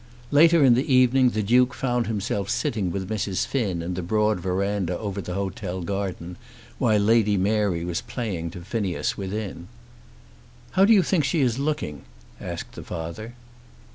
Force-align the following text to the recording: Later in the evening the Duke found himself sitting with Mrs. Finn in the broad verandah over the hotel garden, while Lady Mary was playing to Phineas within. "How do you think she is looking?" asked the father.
Later 0.31 0.65
in 0.65 0.73
the 0.73 0.91
evening 0.91 1.29
the 1.29 1.43
Duke 1.43 1.75
found 1.75 2.07
himself 2.07 2.49
sitting 2.49 2.89
with 2.91 3.07
Mrs. 3.07 3.45
Finn 3.45 3.83
in 3.83 3.93
the 3.93 4.01
broad 4.01 4.39
verandah 4.39 4.97
over 4.97 5.21
the 5.21 5.35
hotel 5.35 5.81
garden, 5.83 6.37
while 6.79 6.97
Lady 6.99 7.37
Mary 7.37 7.85
was 7.85 8.01
playing 8.01 8.49
to 8.49 8.61
Phineas 8.61 9.15
within. 9.15 9.67
"How 10.71 10.85
do 10.85 10.93
you 10.93 11.03
think 11.03 11.23
she 11.23 11.41
is 11.41 11.59
looking?" 11.59 12.01
asked 12.39 12.71
the 12.71 12.81
father. 12.81 13.35